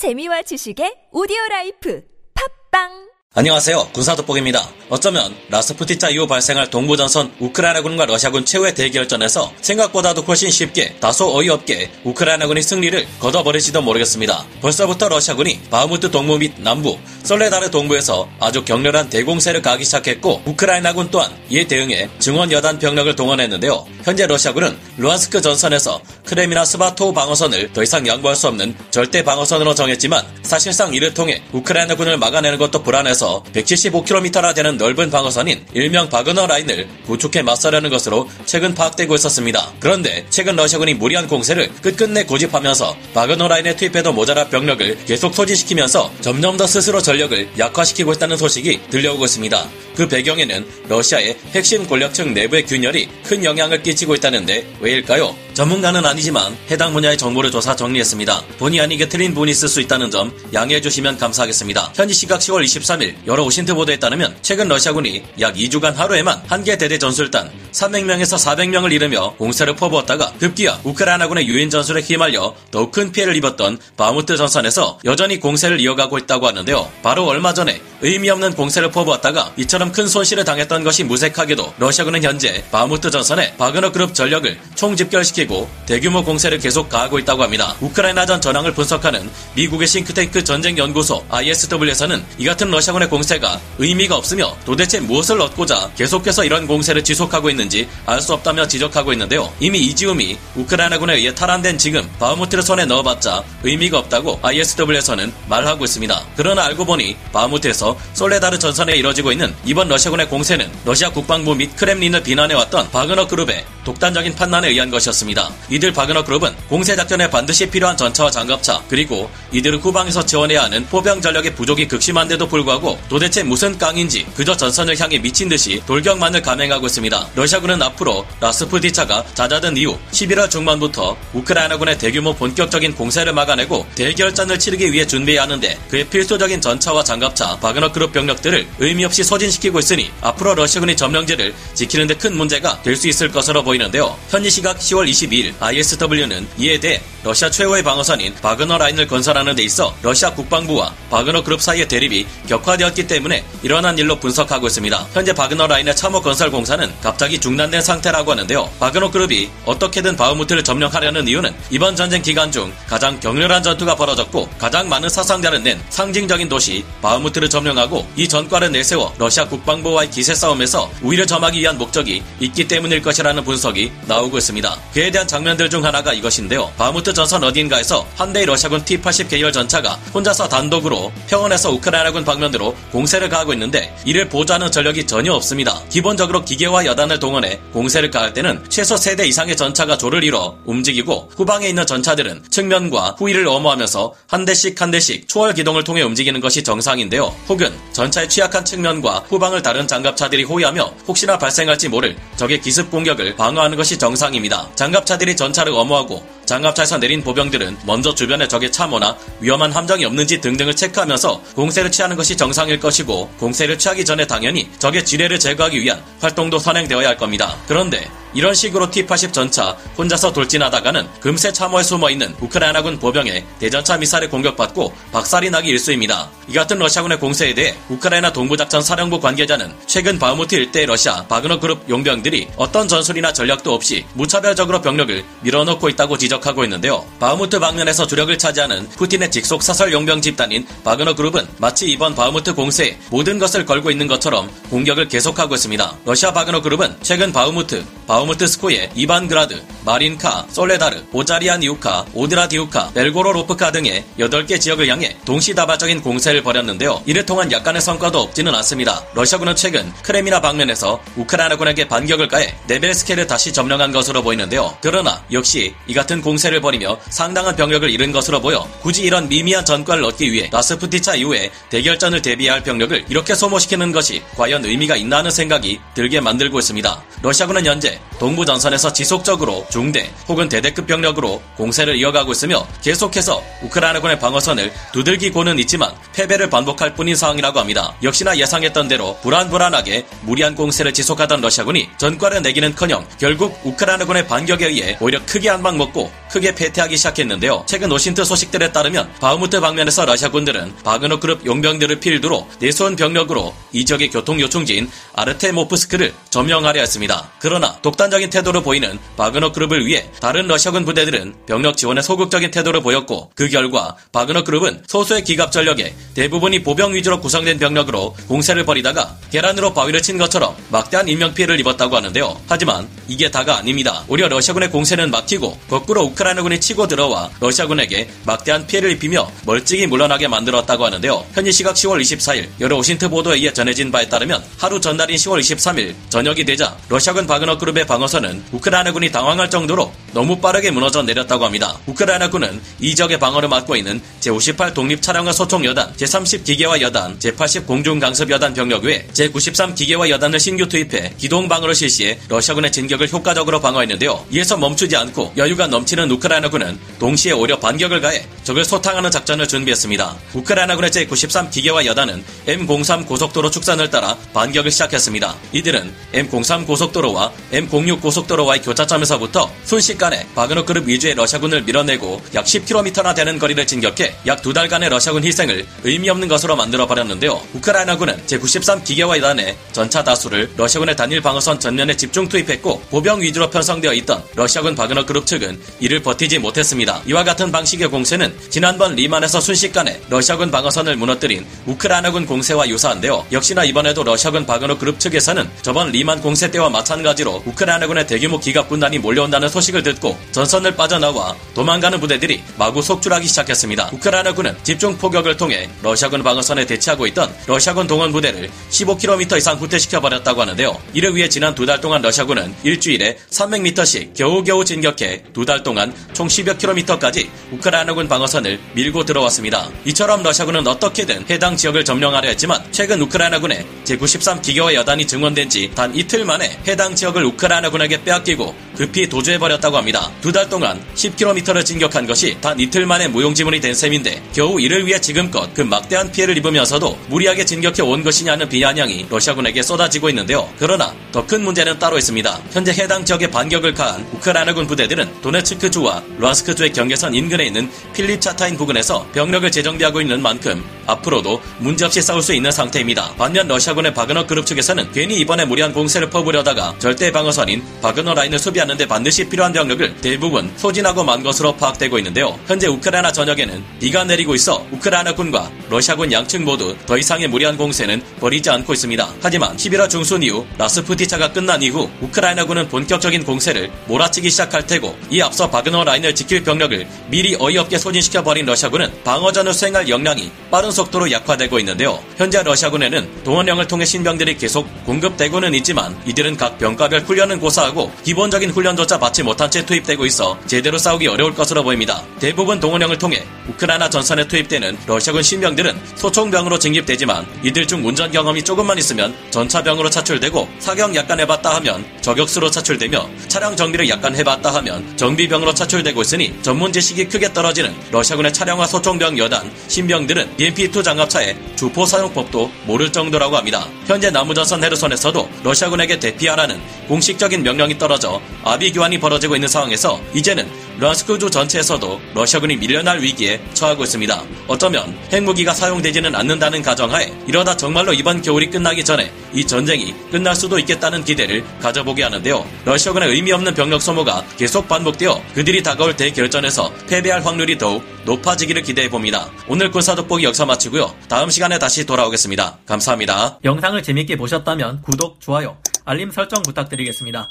[0.00, 2.00] 재미와 지식의 오디오 라이프.
[2.32, 3.90] 팟빵 안녕하세요.
[3.92, 4.68] 군사돋보기입니다.
[4.88, 12.60] 어쩌면 라스푸티차 이후 발생할 동부전선 우크라이나군과 러시아군 최후의 대결전에서 생각보다도 훨씬 쉽게 다소 어이없게 우크라이나군이
[12.60, 14.44] 승리를 거둬버릴지도 모르겠습니다.
[14.60, 21.30] 벌써부터 러시아군이 바흐무트 동부 및 남부, 솔레다르 동부에서 아주 격렬한 대공세를 가기 시작했고 우크라이나군 또한
[21.50, 23.86] 이에 대응해 증원 여단 병력을 동원했는데요.
[24.02, 30.26] 현재 러시아군은 루한스크 전선에서 크레미나 스바토우 방어선을 더 이상 양보할 수 없는 절대 방어선으로 정했지만
[30.42, 36.88] 사실상 이를 통해 우크라이나군을 막아내는 것도 불안해서 해서 175km나 되는 넓은 방어선인 일명 바그너 라인을
[37.04, 39.72] 구축해 맞서려는 것으로 최근 파악되고 있었습니다.
[39.78, 46.56] 그런데 최근 러시아군이 무리한 공세를 끝끝내 고집하면서 바그너 라인에 투입해도 모자랄 병력을 계속 소진시키면서 점점
[46.56, 49.68] 더 스스로 전력을 약화시키고 있다는 소식이 들려오고 있습니다.
[49.96, 55.36] 그 배경에는 러시아의 핵심 권력층 내부의 균열이 큰 영향을 끼치고 있다는데 왜일까요?
[55.54, 58.42] 전문가는 아니지만 해당 분야의 정보를 조사 정리했습니다.
[58.58, 61.92] 본의 아니게 틀린 부분이 있을 수 있다는 점 양해해 주시면 감사하겠습니다.
[61.94, 66.76] 현지 시각 10월 23일 여러 OSINT 보도에 따르면 최근 러시아군이 약 2주간 하루에만 한 개
[66.76, 73.36] 대대 전술단 300명에서 400명을 잃으며 공세를 퍼부었다가 급기야 우크라이나군의 유인 전술에 휘말려 더욱 큰 피해를
[73.36, 76.90] 입었던 바무트 전선에서 여전히 공세를 이어가고 있다고 하는데요.
[77.02, 82.64] 바로 얼마 전에 의미 없는 공세를 퍼부었다가 이처럼 큰 손실을 당했던 것이 무색하게도 러시아군은 현재
[82.70, 87.76] 바무트 전선에 바그너 그룹 전력을 총집결시키고 대규모 공세를 계속 가하고 있다고 합니다.
[87.80, 94.56] 우크라이나 전 전황을 분석하는 미국의 싱크탱크 전쟁 연구소 ISW에서는 이 같은 러시아군의 공세가 의미가 없으며
[94.64, 99.50] 도대체 무엇을 얻고자 계속해서 이런 공세를 지속하고 있는 지 알 수 없다며 지적하고 있는데요.
[99.60, 106.22] 이미 이지움이 우크라이나군에 의해 탈환된 지금 바흐무트를 손에 넣어봤자 의미가 없다고 ISW에서는 말하고 있습니다.
[106.36, 112.22] 그러나 알고 보니 바흐무트에서 솔레다르 전선에 이뤄지고 있는 이번 러시아군의 공세는 러시아 국방부 및 크렘린을
[112.22, 115.50] 비난해왔던 바그너 그룹의 독단적인 판단에 의한 것이었습니다.
[115.70, 121.20] 이들 바그너 그룹은 공세 작전에 반드시 필요한 전차와 장갑차 그리고 이들을 후방에서 지원해야 하는 포병
[121.20, 127.28] 전력의 부족이 극심한데도 불구하고 도대체 무슨 깡인지 그저 전선을 향해 미친 듯이 돌격만을 감행하고 있습니다.
[127.34, 135.04] 러시아군은 앞으로 라스푸티차가 잦아든 이후 11월 중반부터 우크라이나군의 대규모 본격적인 공세를 막아내고 대결전을 치르기 위해
[135.06, 140.96] 준비해야 하는데 그에 필수적인 전차와 장갑차 바그너 그룹 병력들을 의미 없이 소진시키고 있으니 앞으로 러시아군이
[140.96, 144.16] 점령지를 지키는데 큰 문제가 될 수 있을 것으로 보 이는데요.
[144.28, 149.94] 현지 시각 10월 22일 ISW는 이에 대해 러시아 최고의 방어선인 바그너 라인을 건설하는 데 있어
[150.02, 155.08] 러시아 국방부와 바그너 그룹 사이의 대립이 격화되었기 때문에 일어난 일로 분석하고 있습니다.
[155.12, 158.70] 현재 바그너 라인의 참호 건설 공사는 갑자기 중단된 상태라고 하는데요.
[158.78, 164.88] 바그너 그룹이 어떻게든 바흐무트를 점령하려는 이유는 이번 전쟁 기간 중 가장 격렬한 전투가 벌어졌고 가장
[164.88, 171.26] 많은 사상자를 낸 상징적인 도시 바흐무트를 점령하고 이 전과를 내세워 러시아 국방부와의 기세 싸움에서 우위를
[171.26, 174.76] 점하기 위한 목적이 있기 때문일 것이라는 분석 이 나오고 있습니다.
[174.94, 176.72] 그에 대한 장면들 중 하나가 이것인데요.
[176.78, 183.28] 바흐무트 전선 어딘가에서 한 대의 러시아군 T-80 계열 전차가 혼자서 단독으로 평원에서 우크라이나군 방면으로 공세를
[183.28, 185.82] 가하고 있는데 이를 보조하는 전력이 전혀 없습니다.
[185.90, 191.68] 기본적으로 기계와 여단을 동원해 공세를 가할 때는 최소 3대 이상의 전차가 조를 이뤄 움직이고 후방에
[191.68, 197.34] 있는 전차들은 측면과 후위를 엄호하면서 한 대씩 한 대씩 초월 기동을 통해 움직이는 것이 정상인데요.
[197.48, 203.49] 혹은 전차의 취약한 측면과 후방을 다른 장갑차들이 호위하며 혹시나 발생할지 모를 적의 기습 공격을 방어
[203.58, 204.68] 하는 것이 정상입니다.
[204.74, 211.42] 장갑차들이 전차를 엄호하고 장갑차에서 내린 보병들은 먼저 주변에 적의 참호나 위험한 함정이 없는지 등등을 체크하면서
[211.54, 217.06] 공세를 취하는 것이 정상일 것이고 공세를 취하기 전에 당연히 적의 지뢰를 제거하기 위한 활동도 선행되어야
[217.06, 217.56] 할 겁니다.
[217.68, 224.92] 그런데 이런 식으로 T-80 전차 혼자서 돌진하다가는 금세 참호에 숨어있는 우크라이나군 보병의 대전차 미사일에 공격받고
[225.12, 226.30] 박살이 나기 일쑤입니다.
[226.48, 231.88] 이 같은 러시아군의 공세에 대해 우크라이나 동부작전 사령부 관계자는 최근 바흐무트 일대의 러시아 바그너 그룹
[231.88, 237.04] 용병들이 어떤 전술이나 전략도 없이 무차별적으로 병력을 밀어넣고 있다고 지적 하고 있는데요.
[237.18, 242.98] 바흐무트 방면에서 주력을 차지하는 푸틴의 직속 사설 용병 집단인 바그너 그룹은 마치 이번 바흐무트 공세에
[243.10, 245.96] 모든 것을 걸고 있는 것처럼 공격을 계속하고 있습니다.
[246.04, 254.88] 러시아 바그너 그룹은 최근 바흐무트, 바흐무트스코예, 이반그라드, 마린카, 솔레다르, 오자리아니우카, 오드라디우카, 벨고로로프카 등의 8개 지역을
[254.88, 257.02] 향해 동시다발적인 공세를 벌였는데요.
[257.06, 259.04] 이를 통한 약간의 성과도 없지는 않습니다.
[259.14, 264.76] 러시아군은 최근 크레미나 방면에서 우크라이나군에게 반격을 가해 네벨스케를 다시 점령한 것으로 보이는데요.
[264.80, 270.02] 그러나 역시 이 같은 공세를 벌이며 상당한 병력을 잃은 것으로 보여 굳이 이런 미미한 전과를
[270.04, 275.30] 얻기 위해 라스푸티차 이후에 대결전을 대비해야 할 병력을 이렇게 소모시키는 것이 과연 의미가 있나 하는
[275.30, 277.02] 생각이 들게 만들고 있습니다.
[277.22, 284.72] 러시아군은 현재 동부 전선에서 지속적으로 중대 혹은 대대급 병력으로 공세를 이어가고 있으며 계속해서 우크라이나군의 방어선을
[284.92, 287.94] 두들기고는 있지만 패배를 반복할 뿐인 상황이라고 합니다.
[288.02, 295.20] 역시나 예상했던 대로 불안불안하게 무리한 공세를 지속하던 러시아군이 전과를 내기는커녕 결국 우크라이나군의 반격에 의해 오히려
[295.26, 297.64] 크게 한 방 먹고 또 크게 패퇴하기 시작했는데요.
[297.66, 304.10] 최근 OSINT 소식들에 따르면 바흐무트 방면에서 러시아군들은 바그너 그룹 용병들을 필두로 내수원 병력으로 이 지역의
[304.10, 307.30] 교통 요충지인 아르테모프스크를 점령하려 했습니다.
[307.40, 313.32] 그러나 독단적인 태도를 보이는 바그너 그룹을 위해 다른 러시아군 부대들은 병력 지원에 소극적인 태도를 보였고
[313.34, 319.74] 그 결과 바그너 그룹은 소수의 기갑 전력에 대부분이 보병 위주로 구성된 병력으로 공세를 벌이다가 계란으로
[319.74, 322.40] 바위를 친 것처럼 막대한 인명 피해를 입었다고 하는데요.
[322.48, 324.04] 하지만 이게 다가 아닙니다.
[324.06, 330.84] 오히려 러시아군의 공세는 막히고 거꾸로 우크라이나군이 치고 들어와 러시아군에게 막대한 피해를 입히며 멀찍이 물러나게 만들었다고
[330.84, 331.24] 하는데요.
[331.32, 335.94] 현지 시각 10월 24일 여러 오신트 보도에 의해 전해진 바에 따르면 하루 전날인 10월 23일
[336.08, 341.78] 저녁이 되자 러시아군 바그너 그룹의 방어선은 우크라이나군이 당황할 정도로 너무 빠르게 무너져 내렸다고 합니다.
[341.86, 347.98] 우크라이나군은 이 지역의 방어를 맡고 있는 제58 독립차량과 소총 여단, 제30 기계화 여단, 제80 공중
[347.98, 353.60] 강습 여단 병력 외 제93 기계화 여단을 신규 투입해 기동 방어를 실시해 러시아군의 진격을 효과적으로
[353.60, 354.26] 방어했는데요.
[354.30, 360.16] 이에서 멈추지 않고 여유가 넘치는 우크라이나군은 동시에 오히려 반격을 가해 적을 소탕하는 작전을 준비했습니다.
[360.34, 365.36] 우크라이나군의 제93 기계화 여단은 M03 고속도로 축선을 따라 반격을 시작했습니다.
[365.52, 373.14] 이들은 M03 고속도로와 M06 고속도로와의 교차점에서부터 순식 간에 바그너 그룹 위주의 러시아군을 밀어내고 약 10km나
[373.14, 377.42] 되는 거리를 진격해 약 두 달간의 러시아군 희생을 의미 없는 것으로 만들어 버렸는데요.
[377.52, 383.92] 우크라이나군은 제93 기계화 여단의 전차 다수를 러시아군의 단일 방어선 전면에 집중 투입했고 보병 위주로 편성되어
[383.92, 387.02] 있던 러시아군 바그너 그룹 측은 이를 버티지 못했습니다.
[387.06, 393.26] 이와 같은 방식의 공세는 지난번 리만에서 순식간에 러시아군 방어선을 무너뜨린 우크라이나군 공세와 유사한데요.
[393.30, 399.00] 역시나 이번에도 러시아군 바그너 그룹 측에서는 저번 리만 공세 때와 마찬가지로 우크라이나군의 대규모 기갑 군단이
[399.00, 403.90] 몰려온다는 소식을 듣고 전선을 빠져나와 도망가는 부대들이 마구 속출하기 시작했습니다.
[403.92, 410.40] 우크라이나군은 집중 포격을 통해 러시아군 방어선에 대치하고 있던 러시아군 동원 부대를 15km 이상 후퇴시켜 버렸다고
[410.42, 410.80] 하는데요.
[410.94, 416.26] 이를 위해 지난 두 달 동안 러시아군은 일주일에 300m씩 겨우겨우 진격해 두 달 동안 총
[416.28, 419.68] 10여 킬로미터까지 우크라이나군 방어선을 밀고 들어왔습니다.
[419.86, 425.94] 이처럼 러시아군은 어떻게든 해당 지역을 점령하려 했지만 최근 우크라이나군의 제93 기계화 여단이 증원된 지 단
[425.94, 430.10] 이틀 만에 해당 지역을 우크라이나군에게 빼앗기고 급히 도주해버렸다고 합니다.
[430.20, 435.00] 두 달 동안 10km를 진격한 것이 단 이틀 만에 무용지물이 된 셈인데 겨우 이를 위해
[435.00, 440.48] 지금껏 그 막대한 피해를 입으면서도 무리하게 진격해 온 것이냐는 비아냥이 러시아군에게 쏟아지고 있는데요.
[440.58, 442.40] 그러나 더 큰 문제는 따로 있습니다.
[442.52, 449.48] 현재 해당 지역에 반격을 가한 우크라이나군 부대들은 도네츠크주와 루한스크주의 경계선 인근에 있는 필립차타인 부근에서 병력을
[449.50, 453.14] 재정비하고 있는 만큼 앞으로도 문제없이 싸울 수 있는 상태입니다.
[453.16, 458.86] 반면 러시아군의 바그너 그룹 측에서는 괜히 이번에 무리한 공세를 퍼부려다가 절대 방어선인 바그너 라인을 수비하는데
[458.86, 462.36] 반드시 필요한 병 력을 대부분 소진하고 만 것으로 파악되고 있는데요.
[462.48, 468.50] 현재 우크라이나 전역에는 비가 내리고 있어 우크라이나군과 러시아군 양측 모두 더 이상의 무리한 공세는 벌이지
[468.50, 469.08] 않고 있습니다.
[469.22, 475.48] 하지만 11월 중순 이후 라스푸티차가 끝난 이후 우크라이나군은 본격적인 공세를 몰아치기 시작할 테고 이 앞서
[475.48, 481.60] 바그너 라인을 지킬 병력을 미리 어이없게 소진시켜 버린 러시아군은 방어전을 수행할 역량이 빠른 속도로 약화되고
[481.60, 482.02] 있는데요.
[482.16, 488.98] 현재 러시아군에는 동원령을 통해 신병들이 계속 공급되고는 있지만 이들은 각 병가별 훈련은 고사하고 기본적인 훈련조차
[488.98, 492.02] 받지 못한 채 투입되고 있어 제대로 싸우기 어려울 것으로 보입니다.
[492.18, 498.78] 대부분 동원령을 통해 우크라이나 전선에 투입되는 러시아군 신병들은 소총병으로 징집되지만 이들 중 운전 경험이 조금만
[498.78, 505.54] 있으면 전차병으로 차출되고 사격 약간 해봤다 하면 저격수로 차출되며 차량 정비를 약간 해봤다 하면 정비병으로
[505.54, 512.50] 차출되고 있으니 전문 지식이 크게 떨어지는 러시아군의 차량화 소총병 여단 신병들은 BMP-2 장갑차의 주포 사용법도
[512.66, 513.66] 모를 정도라고 합니다.
[513.86, 521.30] 현재 남부전선 헤르손에서도 러시아군에게 대피하라는 공식적인 명령이 떨어져 아비 교환이 벌어지고 있는 상황에서 이제는 루안스크주
[521.30, 524.22] 전체에서도 러시아군이 밀려날 위기에 처하고 있습니다.
[524.48, 530.58] 어쩌면 핵무기가 사용되지는 않는다는 가정하에 이러다 정말로 이번 겨울이 끝나기 전에 이 전쟁이 끝날 수도
[530.58, 532.46] 있겠다는 기대를 가져보게 하는데요.
[532.64, 538.88] 러시아군의 의미 없는 병력 소모가 계속 반복되어 그들이 다가올 대결전에서 패배할 확률이 더욱 높아지기를 기대해
[538.88, 539.28] 봅니다.
[539.48, 540.94] 오늘 군사 돋보기 역사 마치고요.
[541.08, 542.58] 다음 시간에 다시 돌아오겠습니다.
[542.64, 543.38] 감사합니다.
[543.44, 547.28] 영상을 재밌게 보셨다면 구독, 좋아요, 알림 설정 부탁드리겠습니다.